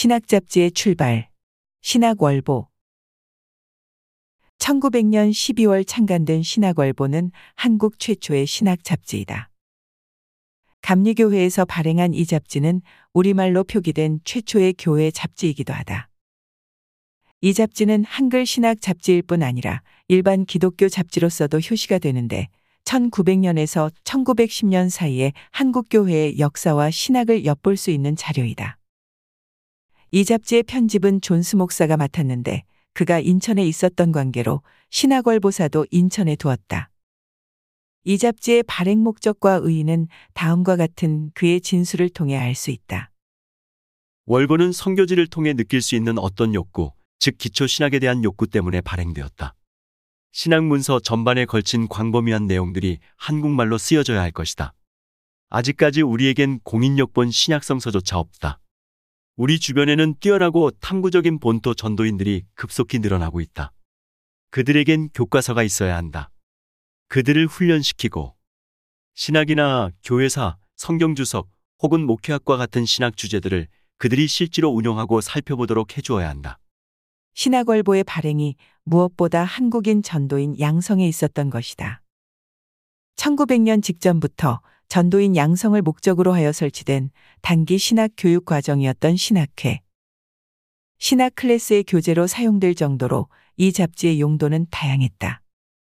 [0.00, 1.28] 신학 잡지의 출발.
[1.82, 2.68] 신학월보.
[4.58, 9.50] 1900년 12월 창간된 신학월보는 한국 최초의 신학 잡지이다.
[10.82, 12.80] 감리교회에서 발행한 이 잡지는
[13.12, 16.08] 우리말로 표기된 최초의 교회 잡지이기도 하다.
[17.40, 22.46] 이 잡지는 한글 신학 잡지일 뿐 아니라 일반 기독교 잡지로서도 효시가 되는데
[22.84, 28.78] 1900년에서 1910년 사이에 한국 교회의 역사와 신학을 엿볼 수 있는 자료이다.
[30.10, 32.64] 이 잡지의 편집은 존스 목사가 맡았는데
[32.94, 36.90] 그가 인천에 있었던 관계로 신학월보사도 인천에 두었다.
[38.04, 43.10] 이 잡지의 발행 목적과 의의는 다음과 같은 그의 진술을 통해 알 수 있다.
[44.24, 49.54] 월보는 성교지를 통해 느낄 수 있는 어떤 욕구, 즉 기초 신학에 대한 욕구 때문에 발행되었다.
[50.32, 54.74] 신학 문서 전반에 걸친 광범위한 내용들이 한국말로 쓰여져야 할 것이다.
[55.50, 58.60] 아직까지 우리에겐 공인력본 신약성서조차 없다.
[59.38, 63.72] 우리 주변에는 뛰어나고 탐구적인 본토 전도인들이 급속히 늘어나고 있다.
[64.50, 66.28] 그들에겐 교과서가 있어야 한다.
[67.06, 68.34] 그들을 훈련시키고
[69.14, 71.48] 신학이나 교회사, 성경주석
[71.84, 76.58] 혹은 목회학과 같은 신학 주제들을 그들이 실제로 운영하고 살펴보도록 해주어야 한다.
[77.34, 82.02] 신학월보의 발행이 무엇보다 한국인 전도인 양성에 있었던 것이다.
[83.14, 87.10] 1900년 직전부터 전도인 양성을 목적으로 하여 설치된
[87.42, 89.82] 단기 신학 교육 과정이었던 신학회.
[90.98, 95.42] 신학 클래스의 교재로 사용될 정도로 이 잡지의 용도는 다양했다.